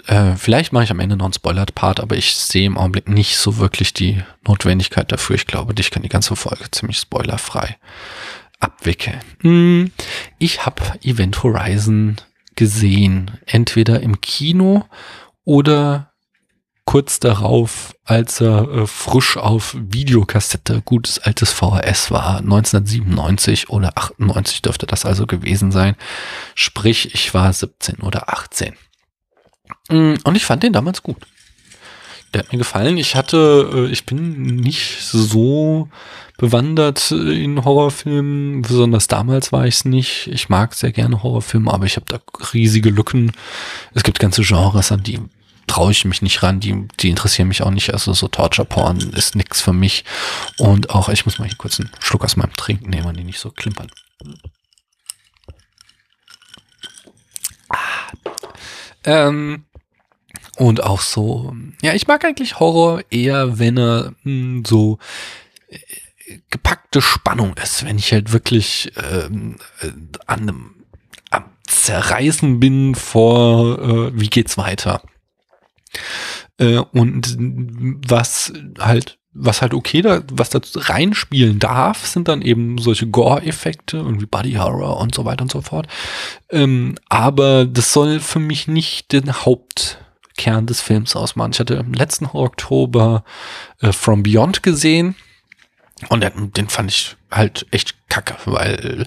äh, 0.07 0.37
vielleicht 0.37 0.75
mache 0.75 0.85
ich 0.85 0.91
am 0.91 1.01
Ende 1.01 1.17
noch 1.17 1.25
einen 1.25 1.33
Spoiler-Part, 1.33 2.01
aber 2.01 2.17
ich 2.17 2.35
sehe 2.35 2.67
im 2.67 2.77
Augenblick 2.77 3.09
nicht 3.09 3.39
so 3.39 3.57
wirklich 3.57 3.95
die 3.95 4.23
Notwendigkeit 4.47 5.11
dafür. 5.11 5.37
Ich 5.37 5.47
glaube, 5.47 5.73
ich 5.79 5.91
kann 5.91 6.03
die 6.03 6.11
ganze 6.11 6.37
Folge 6.37 6.71
ziemlich 6.71 6.99
spoilerfrei 6.99 7.79
abwickeln. 8.59 9.21
Hm, 9.41 9.93
ich 10.39 10.67
habe 10.67 10.83
Event 11.03 11.43
Horizon 11.43 12.17
gesehen, 12.55 13.39
entweder 13.47 14.01
im 14.01 14.21
Kino 14.21 14.85
oder 15.45 16.10
kurz 16.91 17.21
darauf, 17.21 17.95
als 18.05 18.41
er 18.41 18.69
äh, 18.69 18.85
frisch 18.85 19.37
auf 19.37 19.77
Videokassette, 19.79 20.83
gutes 20.85 21.21
altes 21.21 21.53
VHS 21.53 22.11
war, 22.11 22.39
1997 22.39 23.71
oder 23.71 23.97
98 23.97 24.61
dürfte 24.63 24.87
das 24.87 25.07
also 25.07 25.29
gewesen 25.29 25.71
sein. 25.71 25.95
Sprich, 26.57 27.15
ich 27.15 27.33
war 27.33 27.53
17 27.53 27.99
oder 27.99 28.35
18. 28.35 28.75
Mm, 29.89 30.15
und 30.25 30.35
ich 30.35 30.45
fand 30.45 30.65
den 30.65 30.73
damals 30.73 31.05
gut. 31.05 31.19
Der 32.35 32.41
hat 32.41 32.51
mir 32.51 32.59
gefallen. 32.59 32.97
Ich 32.97 33.15
hatte, 33.15 33.71
äh, 33.73 33.93
ich 33.93 34.05
bin 34.05 34.57
nicht 34.57 35.01
so 35.01 35.89
bewandert 36.39 37.13
in 37.13 37.65
Horrorfilmen, 37.65 38.63
besonders 38.63 39.07
damals 39.07 39.53
war 39.53 39.65
ich 39.65 39.77
es 39.77 39.85
nicht. 39.85 40.27
Ich 40.27 40.49
mag 40.49 40.75
sehr 40.75 40.91
gerne 40.91 41.23
Horrorfilme, 41.23 41.73
aber 41.73 41.87
ich 41.87 41.95
habe 41.95 42.07
da 42.09 42.19
riesige 42.53 42.91
Lücken. 42.91 43.31
Es 43.95 44.03
gibt 44.03 44.19
ganze 44.19 44.43
Genres, 44.43 44.91
an 44.91 45.05
die 45.05 45.21
traue 45.71 45.93
ich 45.93 46.05
mich 46.05 46.21
nicht 46.21 46.43
ran, 46.43 46.59
die, 46.59 46.89
die 46.99 47.11
interessieren 47.11 47.47
mich 47.47 47.63
auch 47.63 47.71
nicht. 47.71 47.93
Also 47.93 48.13
so 48.13 48.27
Torture 48.27 48.67
Porn 48.67 48.99
ist 49.13 49.37
nix 49.37 49.61
für 49.63 49.73
mich. 49.73 50.05
Und 50.59 50.91
auch, 50.91 51.09
ich 51.09 51.25
muss 51.27 51.39
mal 51.39 51.47
hier 51.47 51.57
kurz 51.57 51.79
einen 51.79 51.93
Schluck 52.01 52.25
aus 52.25 52.37
meinem 52.37 52.55
Trinken 52.57 52.91
nehmen, 52.91 53.17
die 53.17 53.23
nicht 53.23 53.39
so 53.39 53.51
klimpern. 53.51 53.89
Ah. 57.69 57.77
Ähm, 59.05 59.65
und 60.57 60.83
auch 60.83 61.01
so, 61.01 61.55
ja, 61.83 61.95
ich 61.95 62.09
mag 62.09 62.25
eigentlich 62.25 62.59
Horror 62.59 63.03
eher, 63.11 63.61
wenn 63.61 63.79
er 63.79 64.11
mh, 64.11 64.17
hm, 64.25 64.65
so 64.67 64.99
äh, 65.69 65.79
gepackte 66.51 67.01
Spannung 67.01 67.55
ist, 67.63 67.85
wenn 67.85 67.97
ich 67.97 68.13
halt 68.13 68.33
wirklich 68.33 68.91
ähm, 68.97 69.57
äh, 69.83 69.93
an 70.27 70.41
einem 70.41 70.75
am 71.31 71.45
Zerreißen 71.65 72.59
bin 72.59 72.97
vor, 72.97 73.79
äh, 73.79 74.21
wie 74.21 74.29
geht's 74.29 74.59
weiter. 74.59 75.01
Äh, 76.59 76.79
und 76.79 77.37
was 77.39 78.53
halt 78.79 79.19
was 79.33 79.63
halt 79.63 79.75
okay 79.75 80.03
da, 80.03 80.23
was 80.33 80.51
da 80.51 80.61
reinspielen 80.75 81.59
darf, 81.59 82.07
sind 82.07 82.29
dann 82.29 82.43
eben 82.43 82.79
solche 82.79 83.07
Gore-Effekte, 83.07 83.99
irgendwie 83.99 84.27
Body 84.27 84.55
Horror 84.55 84.99
und 84.99 85.15
so 85.15 85.25
weiter 85.25 85.43
und 85.43 85.53
so 85.53 85.61
fort. 85.61 85.87
Ähm, 86.51 86.97
aber 87.09 87.65
das 87.65 87.93
soll 87.93 88.19
für 88.19 88.41
mich 88.41 88.67
nicht 88.67 89.13
den 89.13 89.33
Hauptkern 89.33 90.67
des 90.67 90.81
Films 90.81 91.15
ausmachen. 91.15 91.53
Ich 91.53 91.61
hatte 91.61 91.75
im 91.75 91.93
letzten 91.93 92.27
Oktober 92.27 93.25
äh, 93.81 93.93
From 93.93 94.25
Beyond 94.25 94.65
gesehen 94.65 95.15
und 96.09 96.23
den, 96.23 96.53
den 96.53 96.69
fand 96.69 96.91
ich 96.91 97.17
halt 97.31 97.67
echt 97.71 97.95
kacke, 98.11 98.37
weil 98.45 99.07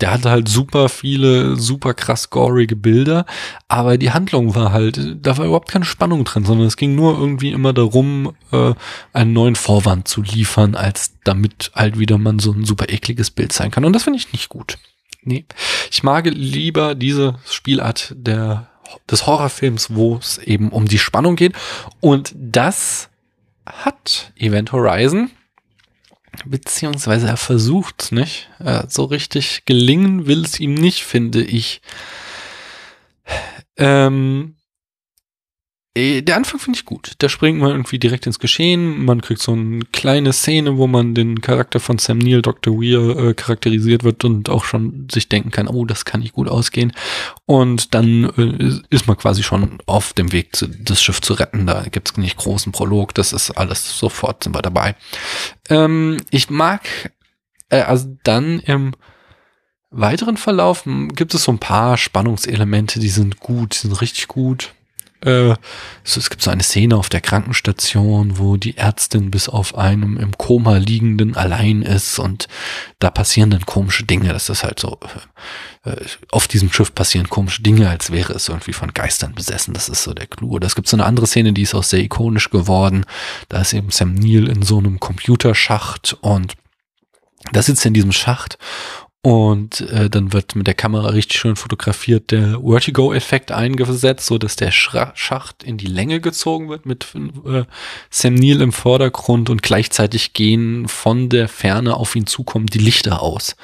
der 0.00 0.12
hatte 0.12 0.30
halt 0.30 0.48
super 0.48 0.88
viele, 0.88 1.56
super 1.56 1.94
krass 1.94 2.30
gorige 2.30 2.76
Bilder, 2.76 3.26
aber 3.66 3.98
die 3.98 4.12
Handlung 4.12 4.54
war 4.54 4.70
halt, 4.70 5.16
da 5.20 5.36
war 5.36 5.46
überhaupt 5.46 5.70
keine 5.70 5.84
Spannung 5.84 6.24
drin, 6.24 6.44
sondern 6.44 6.68
es 6.68 6.76
ging 6.76 6.94
nur 6.94 7.18
irgendwie 7.18 7.50
immer 7.50 7.72
darum, 7.72 8.34
äh, 8.52 8.74
einen 9.12 9.32
neuen 9.32 9.56
Vorwand 9.56 10.06
zu 10.06 10.22
liefern, 10.22 10.76
als 10.76 11.14
damit 11.24 11.72
halt 11.74 11.98
wieder 11.98 12.18
man 12.18 12.38
so 12.38 12.52
ein 12.52 12.64
super 12.64 12.88
ekliges 12.88 13.30
Bild 13.30 13.52
sein 13.52 13.72
kann. 13.72 13.84
Und 13.84 13.92
das 13.92 14.04
finde 14.04 14.18
ich 14.18 14.32
nicht 14.32 14.48
gut. 14.48 14.78
Nee. 15.24 15.44
Ich 15.90 16.02
mag 16.02 16.26
lieber 16.26 16.94
diese 16.94 17.36
Spielart 17.48 18.14
der, 18.16 18.68
des 19.10 19.26
Horrorfilms, 19.26 19.94
wo 19.94 20.16
es 20.16 20.38
eben 20.38 20.70
um 20.70 20.86
die 20.86 20.98
Spannung 20.98 21.36
geht. 21.36 21.54
Und 22.00 22.34
das 22.36 23.08
hat 23.64 24.32
Event 24.36 24.72
Horizon 24.72 25.30
Beziehungsweise 26.44 27.28
er 27.28 27.36
versucht 27.36 28.12
nicht. 28.12 28.48
Äh, 28.58 28.84
so 28.88 29.04
richtig 29.04 29.64
gelingen 29.64 30.26
will 30.26 30.44
es 30.44 30.60
ihm 30.60 30.74
nicht, 30.74 31.04
finde 31.04 31.42
ich. 31.42 31.82
Ähm, 33.76 34.56
äh, 34.56 34.61
der 35.94 36.36
Anfang 36.36 36.58
finde 36.58 36.78
ich 36.78 36.86
gut. 36.86 37.12
Da 37.18 37.28
springt 37.28 37.58
man 37.58 37.70
irgendwie 37.70 37.98
direkt 37.98 38.26
ins 38.26 38.38
Geschehen. 38.38 39.04
Man 39.04 39.20
kriegt 39.20 39.42
so 39.42 39.52
eine 39.52 39.84
kleine 39.92 40.32
Szene, 40.32 40.78
wo 40.78 40.86
man 40.86 41.14
den 41.14 41.42
Charakter 41.42 41.80
von 41.80 41.98
Sam 41.98 42.16
Neill, 42.16 42.40
Dr. 42.40 42.80
Weir, 42.80 43.18
äh, 43.18 43.34
charakterisiert 43.34 44.02
wird 44.02 44.24
und 44.24 44.48
auch 44.48 44.64
schon 44.64 45.08
sich 45.12 45.28
denken 45.28 45.50
kann, 45.50 45.68
oh, 45.68 45.84
das 45.84 46.06
kann 46.06 46.20
nicht 46.20 46.32
gut 46.32 46.48
ausgehen. 46.48 46.94
Und 47.44 47.92
dann 47.92 48.24
äh, 48.38 48.80
ist 48.88 49.06
man 49.06 49.18
quasi 49.18 49.42
schon 49.42 49.80
auf 49.84 50.14
dem 50.14 50.32
Weg, 50.32 50.56
zu, 50.56 50.66
das 50.66 51.02
Schiff 51.02 51.20
zu 51.20 51.34
retten. 51.34 51.66
Da 51.66 51.82
gibt 51.82 52.10
es 52.10 52.16
nicht 52.16 52.38
großen 52.38 52.72
Prolog. 52.72 53.14
Das 53.14 53.34
ist 53.34 53.50
alles 53.50 53.98
sofort 53.98 54.44
sind 54.44 54.54
wir 54.54 54.62
dabei. 54.62 54.96
Ähm, 55.68 56.16
ich 56.30 56.48
mag, 56.48 57.12
äh, 57.68 57.82
also 57.82 58.16
dann 58.24 58.60
im 58.60 58.92
weiteren 59.90 60.38
Verlauf 60.38 60.84
gibt 60.86 61.34
es 61.34 61.44
so 61.44 61.52
ein 61.52 61.58
paar 61.58 61.98
Spannungselemente, 61.98 62.98
die 62.98 63.10
sind 63.10 63.40
gut, 63.40 63.74
die 63.74 63.88
sind 63.88 64.00
richtig 64.00 64.26
gut 64.26 64.72
äh, 65.24 65.54
so, 66.04 66.20
es 66.20 66.30
gibt 66.30 66.42
so 66.42 66.50
eine 66.50 66.62
Szene 66.62 66.96
auf 66.96 67.08
der 67.08 67.20
Krankenstation, 67.20 68.38
wo 68.38 68.56
die 68.56 68.76
Ärztin 68.76 69.30
bis 69.30 69.48
auf 69.48 69.76
einem 69.76 70.16
im 70.16 70.36
Koma 70.36 70.76
liegenden 70.78 71.36
allein 71.36 71.82
ist 71.82 72.18
und 72.18 72.48
da 72.98 73.10
passieren 73.10 73.50
dann 73.50 73.66
komische 73.66 74.04
Dinge. 74.04 74.32
Das 74.32 74.48
ist 74.48 74.64
halt 74.64 74.80
so, 74.80 74.98
äh, 75.84 75.90
äh, 75.90 76.06
auf 76.30 76.48
diesem 76.48 76.72
Schiff 76.72 76.94
passieren 76.94 77.28
komische 77.28 77.62
Dinge, 77.62 77.88
als 77.88 78.10
wäre 78.10 78.32
es 78.32 78.48
irgendwie 78.48 78.72
von 78.72 78.92
Geistern 78.94 79.34
besessen. 79.34 79.74
Das 79.74 79.88
ist 79.88 80.02
so 80.02 80.12
der 80.12 80.26
Clou. 80.26 80.58
Es 80.58 80.74
gibt 80.74 80.88
so 80.88 80.96
eine 80.96 81.04
andere 81.04 81.26
Szene, 81.26 81.52
die 81.52 81.62
ist 81.62 81.74
auch 81.74 81.84
sehr 81.84 82.00
ikonisch 82.00 82.50
geworden. 82.50 83.06
Da 83.48 83.60
ist 83.60 83.72
eben 83.72 83.90
Sam 83.90 84.14
Neill 84.14 84.48
in 84.48 84.62
so 84.62 84.78
einem 84.78 85.00
Computerschacht 85.00 86.16
und 86.20 86.54
da 87.52 87.62
sitzt 87.62 87.84
er 87.84 87.88
in 87.88 87.94
diesem 87.94 88.12
Schacht 88.12 88.58
und 89.24 89.82
äh, 89.82 90.10
dann 90.10 90.32
wird 90.32 90.56
mit 90.56 90.66
der 90.66 90.74
Kamera 90.74 91.10
richtig 91.10 91.38
schön 91.38 91.54
fotografiert 91.54 92.32
der 92.32 92.60
Vertigo-Effekt 92.60 93.52
eingesetzt, 93.52 94.26
so 94.26 94.36
dass 94.36 94.56
der 94.56 94.72
Schacht 94.72 95.62
in 95.62 95.78
die 95.78 95.86
Länge 95.86 96.20
gezogen 96.20 96.68
wird 96.68 96.86
mit 96.86 97.06
äh, 97.46 97.62
Sam 98.10 98.34
Neill 98.34 98.60
im 98.60 98.72
Vordergrund 98.72 99.48
und 99.48 99.62
gleichzeitig 99.62 100.32
gehen 100.32 100.88
von 100.88 101.28
der 101.28 101.48
Ferne 101.48 101.96
auf 101.96 102.16
ihn 102.16 102.26
zukommen 102.26 102.66
die 102.66 102.78
Lichter 102.78 103.22
aus. 103.22 103.54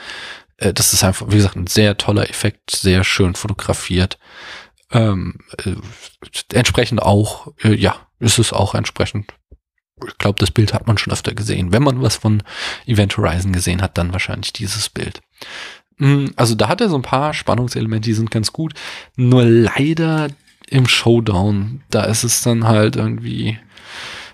Äh, 0.59 0.73
das 0.73 0.93
ist 0.93 1.03
einfach, 1.03 1.27
wie 1.29 1.37
gesagt, 1.37 1.57
ein 1.57 1.67
sehr 1.67 1.97
toller 1.97 2.31
Effekt, 2.31 2.71
sehr 2.71 3.03
schön 3.03 3.35
fotografiert. 3.35 4.17
Ähm, 4.93 5.41
äh, 5.65 5.75
entsprechend 6.53 7.03
auch, 7.03 7.53
äh, 7.65 7.75
ja, 7.75 7.97
ist 8.21 8.39
es 8.39 8.53
auch 8.53 8.77
entsprechend 8.77 9.33
ich 10.07 10.19
glaube, 10.19 10.39
das 10.39 10.51
Bild 10.51 10.75
hat 10.75 10.87
man 10.87 10.99
schon 10.99 11.13
öfter 11.13 11.35
gesehen. 11.35 11.73
Wenn 11.73 11.83
man 11.83 12.03
was 12.03 12.17
von 12.17 12.43
Event 12.87 13.17
Horizon 13.17 13.53
gesehen 13.53 13.83
hat, 13.83 13.99
dann 13.99 14.13
wahrscheinlich 14.13 14.53
dieses 14.53 14.89
Bild. 14.89 15.21
Hm, 15.99 16.33
also 16.37 16.55
da 16.55 16.69
hat 16.69 16.81
er 16.81 16.89
so 16.89 16.97
ein 16.97 17.03
paar 17.03 17.35
Spannungselemente, 17.35 18.09
die 18.09 18.15
sind 18.15 18.31
ganz 18.31 18.53
gut. 18.53 18.75
Nur 19.17 19.45
leider 19.45 20.29
im 20.69 20.87
Showdown, 20.87 21.83
da 21.91 22.05
ist 22.05 22.25
es 22.25 22.43
dann 22.43 22.67
halt 22.67 22.97
irgendwie, 22.97 23.59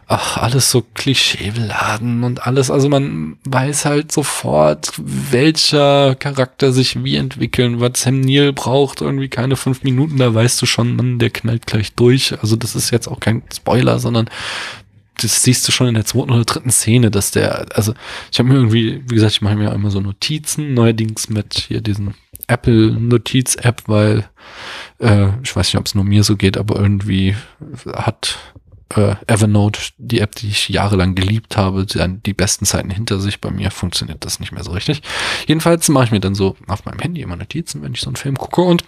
ach, 0.06 0.36
alles 0.36 0.70
so 0.70 0.84
klischeebeladen 0.94 2.24
und 2.24 2.46
alles. 2.46 2.70
Also 2.70 2.88
man 2.88 3.38
weiß 3.44 3.84
halt 3.84 4.12
sofort, 4.12 4.92
welcher 4.96 6.14
Charakter 6.16 6.72
sich 6.72 7.02
wie 7.02 7.16
entwickeln 7.16 7.80
wird. 7.80 7.96
Sam 7.96 8.20
Neill 8.20 8.52
braucht 8.52 9.00
irgendwie 9.00 9.28
keine 9.28 9.56
fünf 9.56 9.82
Minuten, 9.82 10.18
da 10.18 10.34
weißt 10.34 10.60
du 10.60 10.66
schon, 10.66 10.96
man, 10.96 11.18
der 11.18 11.30
knallt 11.30 11.66
gleich 11.66 11.94
durch. 11.94 12.38
Also 12.40 12.56
das 12.56 12.74
ist 12.74 12.90
jetzt 12.90 13.08
auch 13.08 13.20
kein 13.20 13.42
Spoiler, 13.54 13.98
sondern 13.98 14.28
das 15.20 15.42
siehst 15.42 15.66
du 15.66 15.72
schon 15.72 15.88
in 15.88 15.94
der 15.94 16.04
zweiten 16.04 16.30
oder 16.30 16.44
dritten 16.44 16.70
Szene, 16.70 17.10
dass 17.10 17.30
der, 17.30 17.66
also 17.74 17.94
ich 18.32 18.38
habe 18.38 18.48
mir 18.48 18.56
irgendwie, 18.56 19.02
wie 19.08 19.14
gesagt, 19.14 19.32
ich 19.32 19.42
mache 19.42 19.56
mir 19.56 19.72
immer 19.72 19.90
so 19.90 20.00
Notizen, 20.00 20.74
neuerdings 20.74 21.28
mit 21.28 21.54
hier 21.54 21.80
diesen 21.80 22.14
Apple 22.46 22.92
Notiz-App, 22.92 23.82
weil 23.86 24.28
äh, 24.98 25.28
ich 25.42 25.54
weiß 25.54 25.68
nicht, 25.68 25.78
ob 25.78 25.86
es 25.86 25.94
nur 25.94 26.04
mir 26.04 26.24
so 26.24 26.36
geht, 26.36 26.56
aber 26.56 26.76
irgendwie 26.76 27.34
hat 27.86 28.38
äh, 28.96 29.16
Evernote, 29.26 29.80
die 29.98 30.20
App, 30.20 30.34
die 30.34 30.48
ich 30.48 30.68
jahrelang 30.68 31.14
geliebt 31.14 31.56
habe, 31.56 31.86
die, 31.86 32.18
die 32.24 32.34
besten 32.34 32.66
Zeiten 32.66 32.90
hinter 32.90 33.18
sich. 33.18 33.40
Bei 33.40 33.50
mir 33.50 33.70
funktioniert 33.70 34.24
das 34.24 34.40
nicht 34.40 34.52
mehr 34.52 34.64
so 34.64 34.72
richtig. 34.72 35.02
Jedenfalls 35.46 35.88
mache 35.88 36.06
ich 36.06 36.10
mir 36.10 36.20
dann 36.20 36.34
so 36.34 36.56
auf 36.66 36.84
meinem 36.84 36.98
Handy 36.98 37.22
immer 37.22 37.36
Notizen, 37.36 37.82
wenn 37.82 37.94
ich 37.94 38.00
so 38.00 38.08
einen 38.08 38.16
Film 38.16 38.36
gucke 38.36 38.62
und 38.62 38.84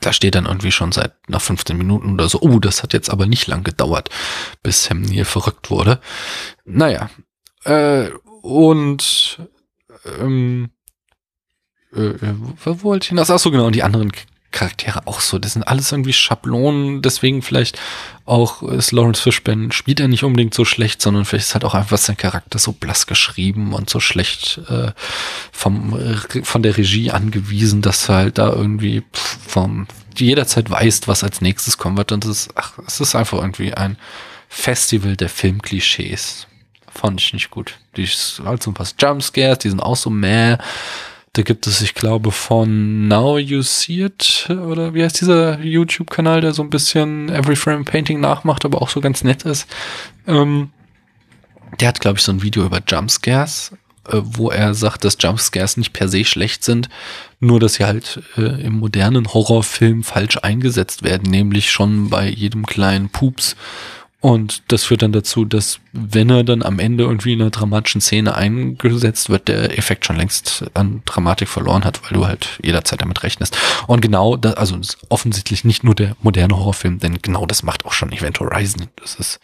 da 0.00 0.12
steht 0.12 0.34
dann 0.34 0.46
irgendwie 0.46 0.72
schon 0.72 0.92
seit 0.92 1.12
nach 1.28 1.42
15 1.42 1.76
Minuten 1.76 2.14
oder 2.14 2.28
so, 2.28 2.40
oh, 2.40 2.58
das 2.58 2.82
hat 2.82 2.92
jetzt 2.92 3.10
aber 3.10 3.26
nicht 3.26 3.46
lang 3.46 3.64
gedauert, 3.64 4.10
bis 4.62 4.84
Sam 4.84 5.04
hier 5.04 5.26
verrückt 5.26 5.70
wurde. 5.70 6.00
Naja, 6.64 7.10
äh, 7.64 8.08
und 8.42 9.38
ähm, 10.18 10.70
äh, 11.94 12.00
äh 12.00 12.34
wo 12.64 12.82
wollte 12.82 13.04
ich 13.04 13.08
hinaus? 13.10 13.30
Ach 13.30 13.38
so, 13.38 13.50
genau, 13.50 13.66
und 13.66 13.74
die 13.74 13.82
anderen 13.82 14.12
Charaktere 14.54 15.06
auch 15.06 15.20
so. 15.20 15.38
Das 15.38 15.52
sind 15.52 15.64
alles 15.64 15.92
irgendwie 15.92 16.12
Schablonen, 16.12 17.02
deswegen 17.02 17.42
vielleicht 17.42 17.78
auch 18.24 18.62
ist 18.62 18.92
Lawrence 18.92 19.20
Fishburne 19.20 19.72
spielt 19.72 20.00
er 20.00 20.08
nicht 20.08 20.24
unbedingt 20.24 20.54
so 20.54 20.64
schlecht, 20.64 21.02
sondern 21.02 21.26
vielleicht 21.26 21.48
ist 21.48 21.54
halt 21.54 21.64
auch 21.64 21.74
einfach 21.74 21.98
sein 21.98 22.16
Charakter 22.16 22.58
so 22.58 22.72
blass 22.72 23.06
geschrieben 23.06 23.74
und 23.74 23.90
so 23.90 24.00
schlecht 24.00 24.60
äh, 24.70 24.92
vom 25.52 25.98
von 26.42 26.62
der 26.62 26.78
Regie 26.78 27.10
angewiesen, 27.10 27.82
dass 27.82 28.08
halt 28.08 28.38
da 28.38 28.50
irgendwie 28.50 29.02
vom 29.46 29.86
jederzeit 30.16 30.70
weißt, 30.70 31.08
was 31.08 31.24
als 31.24 31.40
nächstes 31.40 31.76
kommen 31.76 31.98
wird 31.98 32.12
und 32.12 32.24
es 32.24 32.30
ist, 32.30 32.50
ach, 32.54 32.78
es 32.86 33.00
ist 33.00 33.14
einfach 33.14 33.38
irgendwie 33.38 33.74
ein 33.74 33.98
Festival 34.48 35.16
der 35.16 35.28
Filmklischees. 35.28 36.46
Fand 36.88 37.20
ich 37.20 37.32
nicht 37.32 37.50
gut. 37.50 37.74
Die 37.96 38.04
ist 38.04 38.40
halt 38.44 38.62
so 38.62 38.70
ein 38.70 38.74
paar 38.74 38.86
Jumpscares, 38.98 39.58
die 39.58 39.68
sind 39.68 39.80
auch 39.80 39.96
so 39.96 40.10
meh. 40.10 40.56
Da 41.34 41.42
gibt 41.42 41.66
es, 41.66 41.82
ich 41.82 41.94
glaube, 41.94 42.30
von 42.30 43.08
Now 43.08 43.38
You 43.38 43.62
See 43.62 44.04
It, 44.04 44.46
oder 44.48 44.94
wie 44.94 45.02
heißt 45.02 45.20
dieser 45.20 45.60
YouTube-Kanal, 45.60 46.40
der 46.40 46.54
so 46.54 46.62
ein 46.62 46.70
bisschen 46.70 47.28
Every 47.28 47.56
Frame 47.56 47.84
Painting 47.84 48.20
nachmacht, 48.20 48.64
aber 48.64 48.80
auch 48.80 48.88
so 48.88 49.00
ganz 49.00 49.24
nett 49.24 49.42
ist. 49.42 49.66
Ähm, 50.28 50.70
der 51.80 51.88
hat, 51.88 52.00
glaube 52.00 52.18
ich, 52.18 52.24
so 52.24 52.30
ein 52.30 52.42
Video 52.42 52.64
über 52.64 52.80
Jumpscares, 52.86 53.72
äh, 54.08 54.20
wo 54.22 54.50
er 54.50 54.74
sagt, 54.74 55.04
dass 55.04 55.16
Jumpscares 55.18 55.76
nicht 55.76 55.92
per 55.92 56.06
se 56.06 56.24
schlecht 56.24 56.62
sind, 56.62 56.88
nur 57.40 57.58
dass 57.58 57.74
sie 57.74 57.84
halt 57.84 58.22
äh, 58.36 58.62
im 58.62 58.74
modernen 58.74 59.26
Horrorfilm 59.26 60.04
falsch 60.04 60.38
eingesetzt 60.40 61.02
werden, 61.02 61.28
nämlich 61.28 61.72
schon 61.72 62.10
bei 62.10 62.28
jedem 62.28 62.64
kleinen 62.64 63.08
Pups 63.08 63.56
und 64.24 64.72
das 64.72 64.84
führt 64.84 65.02
dann 65.02 65.12
dazu, 65.12 65.44
dass 65.44 65.80
wenn 65.92 66.30
er 66.30 66.44
dann 66.44 66.62
am 66.62 66.78
Ende 66.78 67.04
irgendwie 67.04 67.34
in 67.34 67.42
einer 67.42 67.50
dramatischen 67.50 68.00
Szene 68.00 68.34
eingesetzt 68.34 69.28
wird, 69.28 69.48
der 69.48 69.76
Effekt 69.76 70.06
schon 70.06 70.16
längst 70.16 70.64
an 70.72 71.02
Dramatik 71.04 71.46
verloren 71.46 71.84
hat, 71.84 72.02
weil 72.02 72.14
du 72.14 72.26
halt 72.26 72.58
jederzeit 72.62 73.02
damit 73.02 73.22
rechnest. 73.22 73.58
Und 73.86 74.00
genau, 74.00 74.36
das, 74.36 74.54
also 74.54 74.78
das 74.78 74.94
ist 74.94 75.06
offensichtlich 75.10 75.64
nicht 75.64 75.84
nur 75.84 75.94
der 75.94 76.16
moderne 76.22 76.56
Horrorfilm, 76.56 77.00
denn 77.00 77.20
genau 77.20 77.44
das 77.44 77.62
macht 77.62 77.84
auch 77.84 77.92
schon 77.92 78.12
Event 78.12 78.40
Horizon. 78.40 78.88
Das 78.96 79.16
ist 79.16 79.40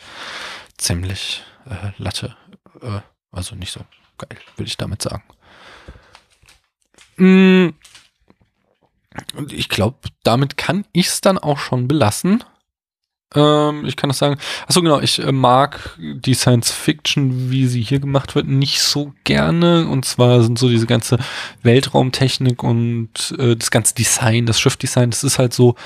ziemlich 0.79 1.43
äh, 1.67 1.93
Latte. 1.99 2.35
Äh, 2.81 3.01
also 3.33 3.57
nicht 3.57 3.73
so 3.73 3.81
geil, 4.17 4.39
würde 4.57 4.69
ich 4.69 4.79
damit 4.79 5.03
sagen. 5.03 5.25
Mm. 7.19 7.75
Und 9.37 9.53
ich 9.53 9.69
glaube, 9.69 9.99
damit 10.23 10.57
kann 10.57 10.87
ich 10.93 11.09
es 11.09 11.21
dann 11.21 11.37
auch 11.37 11.59
schon 11.59 11.87
belassen. 11.87 12.43
Ähm, 13.35 13.85
ich 13.87 13.97
kann 13.97 14.11
das 14.11 14.19
sagen. 14.19 14.39
Achso, 14.67 14.83
genau, 14.83 15.01
ich 15.01 15.21
äh, 15.21 15.31
mag 15.33 15.97
die 15.99 16.35
Science 16.35 16.73
Fiction, 16.73 17.51
wie 17.51 17.67
sie 17.67 17.83
hier 17.83 18.01
gemacht 18.01 18.35
wird, 18.35 18.49
nicht 18.49 18.83
so 18.83 19.13
gerne. 19.25 19.87
Und 19.87 20.05
zwar 20.05 20.43
sind 20.43 20.59
so 20.59 20.69
diese 20.69 20.87
ganze 20.87 21.19
Weltraumtechnik 21.63 22.63
und 22.63 23.35
äh, 23.39 23.57
das 23.57 23.71
ganze 23.71 23.95
Design, 23.95 24.47
das 24.47 24.61
Schiffdesign, 24.61 25.11
das 25.11 25.23
ist 25.23 25.39
halt 25.39 25.55
so 25.55 25.77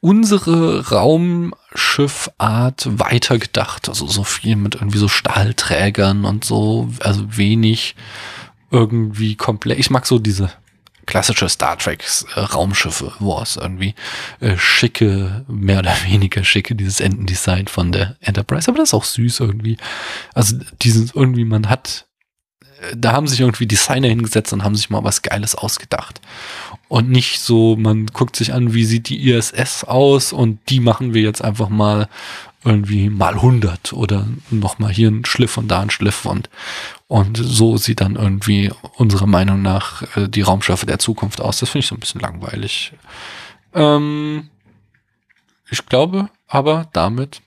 unsere 0.00 0.88
Raumschiffart 0.90 2.88
weitergedacht. 2.98 3.88
Also 3.88 4.06
so 4.08 4.24
viel 4.24 4.56
mit 4.56 4.74
irgendwie 4.76 4.98
so 4.98 5.08
Stahlträgern 5.08 6.24
und 6.24 6.44
so, 6.44 6.88
also 7.00 7.24
wenig 7.36 7.94
irgendwie 8.70 9.36
komplett. 9.36 9.78
Ich 9.78 9.90
mag 9.90 10.04
so 10.06 10.18
diese 10.18 10.50
klassische 11.08 11.48
Star 11.48 11.76
Trek 11.78 12.04
äh, 12.36 12.40
Raumschiffe, 12.40 13.14
wo 13.18 13.40
es 13.40 13.56
irgendwie 13.56 13.94
äh, 14.40 14.56
schicke, 14.56 15.44
mehr 15.48 15.80
oder 15.80 15.96
weniger 16.06 16.44
schicke, 16.44 16.76
dieses 16.76 17.00
Endendesign 17.00 17.66
von 17.66 17.90
der 17.90 18.16
Enterprise, 18.20 18.70
aber 18.70 18.78
das 18.78 18.90
ist 18.90 18.94
auch 18.94 19.04
süß 19.04 19.40
irgendwie. 19.40 19.78
Also 20.34 20.56
dieses 20.82 21.14
irgendwie, 21.14 21.46
man 21.46 21.68
hat, 21.68 22.06
äh, 22.60 22.94
da 22.94 23.12
haben 23.12 23.26
sich 23.26 23.40
irgendwie 23.40 23.66
Designer 23.66 24.08
hingesetzt 24.08 24.52
und 24.52 24.62
haben 24.62 24.76
sich 24.76 24.90
mal 24.90 25.02
was 25.02 25.22
Geiles 25.22 25.54
ausgedacht. 25.54 26.20
Und 26.88 27.10
nicht 27.10 27.40
so, 27.40 27.76
man 27.76 28.06
guckt 28.06 28.36
sich 28.36 28.52
an, 28.52 28.74
wie 28.74 28.84
sieht 28.84 29.08
die 29.08 29.30
ISS 29.30 29.84
aus 29.84 30.32
und 30.32 30.60
die 30.68 30.80
machen 30.80 31.14
wir 31.14 31.22
jetzt 31.22 31.42
einfach 31.42 31.70
mal 31.70 32.08
irgendwie 32.64 33.08
mal 33.08 33.34
100 33.34 33.92
oder 33.92 34.26
noch 34.50 34.78
mal 34.78 34.92
hier 34.92 35.10
ein 35.10 35.24
Schliff 35.24 35.56
und 35.56 35.68
da 35.68 35.80
ein 35.80 35.90
Schliff 35.90 36.26
und 36.26 36.50
und 37.08 37.36
so 37.36 37.76
sieht 37.76 38.00
dann 38.00 38.16
irgendwie 38.16 38.70
unserer 38.96 39.26
Meinung 39.26 39.62
nach 39.62 40.16
äh, 40.16 40.28
die 40.28 40.42
Raumschiffe 40.42 40.86
der 40.86 40.98
Zukunft 40.98 41.40
aus. 41.40 41.58
Das 41.58 41.70
finde 41.70 41.80
ich 41.80 41.88
so 41.88 41.96
ein 41.96 42.00
bisschen 42.00 42.20
langweilig. 42.20 42.92
Ähm, 43.74 44.48
ich 45.70 45.84
glaube 45.86 46.30
aber 46.48 46.88
damit 46.92 47.42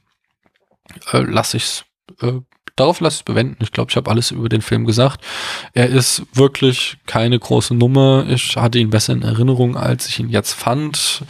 äh, 1.11 1.19
lasse 1.19 1.57
ich 1.57 1.63
es, 1.63 1.85
äh, 2.21 2.39
darauf 2.75 2.99
lasse 2.99 3.15
ich 3.15 3.19
es 3.21 3.23
bewenden. 3.23 3.63
Ich 3.63 3.71
glaube, 3.71 3.89
ich 3.89 3.97
habe 3.97 4.09
alles 4.09 4.31
über 4.31 4.47
den 4.47 4.61
Film 4.61 4.85
gesagt. 4.85 5.25
Er 5.73 5.89
ist 5.89 6.23
wirklich 6.33 6.97
keine 7.07 7.37
große 7.37 7.73
Nummer. 7.73 8.25
Ich 8.29 8.55
hatte 8.55 8.77
ihn 8.77 8.91
besser 8.91 9.13
in 9.13 9.23
Erinnerung, 9.23 9.75
als 9.75 10.07
ich 10.07 10.19
ihn 10.19 10.29
jetzt 10.29 10.53
fand. 10.53 11.23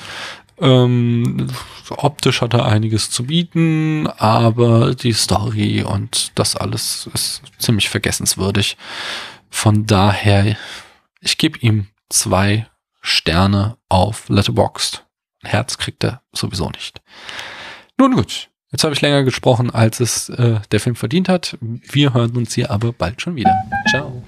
Ähm, 0.62 1.48
optisch 1.90 2.42
hat 2.42 2.54
er 2.54 2.66
einiges 2.66 3.10
zu 3.10 3.26
bieten, 3.26 4.08
aber 4.18 4.94
die 4.94 5.14
Story 5.14 5.84
und 5.84 6.32
das 6.36 6.56
alles 6.56 7.10
ist 7.14 7.42
ziemlich 7.58 7.90
vergessenswürdig. 7.90 8.78
Von 9.50 9.88
daher, 9.88 10.56
ich 11.20 11.38
gebe 11.38 11.58
ihm 11.60 11.88
zwei 12.10 12.68
Sterne 13.02 13.78
auf 13.90 14.30
Letterboxd. 14.30 15.04
Herz 15.44 15.80
kriegt 15.80 16.04
er 16.04 16.22
sowieso 16.32 16.70
nicht. 16.70 17.02
Nun 17.98 18.16
gut, 18.16 18.50
jetzt 18.72 18.84
habe 18.84 18.94
ich 18.94 19.02
länger 19.02 19.24
gesprochen, 19.24 19.72
als 19.72 20.00
es 20.00 20.30
äh, 20.30 20.60
der 20.72 20.80
Film 20.80 20.96
verdient 20.96 21.28
hat. 21.28 21.58
Wir 21.60 22.14
hören 22.14 22.38
uns 22.38 22.54
hier 22.54 22.70
aber 22.70 22.94
bald 22.94 23.22
schon 23.22 23.36
wieder. 23.36 23.54
Ciao. 23.90 24.24